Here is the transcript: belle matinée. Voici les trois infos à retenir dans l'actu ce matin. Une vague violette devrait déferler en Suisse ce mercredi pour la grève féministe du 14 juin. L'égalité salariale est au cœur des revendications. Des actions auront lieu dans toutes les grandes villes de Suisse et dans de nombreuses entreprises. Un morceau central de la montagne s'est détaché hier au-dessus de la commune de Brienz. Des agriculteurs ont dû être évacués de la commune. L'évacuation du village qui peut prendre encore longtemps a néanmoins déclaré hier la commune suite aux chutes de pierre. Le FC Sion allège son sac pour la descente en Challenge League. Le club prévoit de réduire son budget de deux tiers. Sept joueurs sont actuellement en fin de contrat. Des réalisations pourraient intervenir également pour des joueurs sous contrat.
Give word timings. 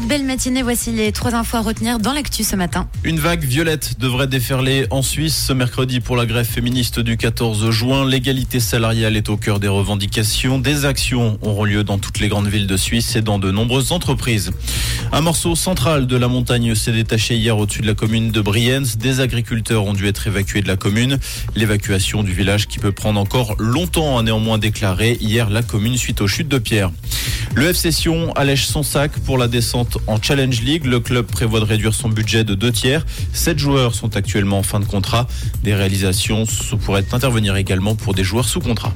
belle 0.00 0.24
matinée. 0.24 0.62
Voici 0.62 0.90
les 0.90 1.12
trois 1.12 1.34
infos 1.34 1.58
à 1.58 1.60
retenir 1.60 1.98
dans 1.98 2.12
l'actu 2.12 2.44
ce 2.44 2.56
matin. 2.56 2.88
Une 3.04 3.18
vague 3.18 3.44
violette 3.44 3.98
devrait 3.98 4.26
déferler 4.26 4.86
en 4.90 5.02
Suisse 5.02 5.36
ce 5.46 5.52
mercredi 5.52 6.00
pour 6.00 6.16
la 6.16 6.26
grève 6.26 6.46
féministe 6.46 7.00
du 7.00 7.16
14 7.16 7.70
juin. 7.70 8.08
L'égalité 8.08 8.60
salariale 8.60 9.16
est 9.16 9.28
au 9.28 9.36
cœur 9.36 9.60
des 9.60 9.68
revendications. 9.68 10.58
Des 10.58 10.84
actions 10.84 11.38
auront 11.42 11.64
lieu 11.64 11.84
dans 11.84 11.98
toutes 11.98 12.20
les 12.20 12.28
grandes 12.28 12.48
villes 12.48 12.66
de 12.66 12.76
Suisse 12.76 13.16
et 13.16 13.22
dans 13.22 13.38
de 13.38 13.50
nombreuses 13.50 13.92
entreprises. 13.92 14.50
Un 15.14 15.20
morceau 15.20 15.54
central 15.54 16.06
de 16.06 16.16
la 16.16 16.26
montagne 16.26 16.74
s'est 16.74 16.90
détaché 16.90 17.36
hier 17.36 17.58
au-dessus 17.58 17.82
de 17.82 17.86
la 17.86 17.92
commune 17.92 18.30
de 18.30 18.40
Brienz. 18.40 18.96
Des 18.96 19.20
agriculteurs 19.20 19.84
ont 19.84 19.92
dû 19.92 20.08
être 20.08 20.26
évacués 20.26 20.62
de 20.62 20.68
la 20.68 20.78
commune. 20.78 21.18
L'évacuation 21.54 22.22
du 22.22 22.32
village 22.32 22.66
qui 22.66 22.78
peut 22.78 22.92
prendre 22.92 23.20
encore 23.20 23.56
longtemps 23.58 24.16
a 24.16 24.22
néanmoins 24.22 24.56
déclaré 24.56 25.18
hier 25.20 25.50
la 25.50 25.62
commune 25.62 25.98
suite 25.98 26.22
aux 26.22 26.28
chutes 26.28 26.48
de 26.48 26.56
pierre. 26.56 26.90
Le 27.54 27.68
FC 27.68 27.92
Sion 27.92 28.32
allège 28.32 28.64
son 28.64 28.82
sac 28.82 29.12
pour 29.26 29.36
la 29.36 29.48
descente 29.48 29.98
en 30.06 30.20
Challenge 30.20 30.58
League. 30.62 30.86
Le 30.86 31.00
club 31.00 31.26
prévoit 31.26 31.60
de 31.60 31.66
réduire 31.66 31.92
son 31.92 32.08
budget 32.08 32.42
de 32.42 32.54
deux 32.54 32.72
tiers. 32.72 33.04
Sept 33.34 33.58
joueurs 33.58 33.94
sont 33.94 34.16
actuellement 34.16 34.60
en 34.60 34.62
fin 34.62 34.80
de 34.80 34.86
contrat. 34.86 35.26
Des 35.62 35.74
réalisations 35.74 36.44
pourraient 36.86 37.04
intervenir 37.12 37.56
également 37.56 37.94
pour 37.94 38.14
des 38.14 38.24
joueurs 38.24 38.48
sous 38.48 38.60
contrat. 38.60 38.94